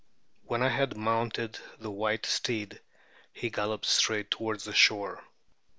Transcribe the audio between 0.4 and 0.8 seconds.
When I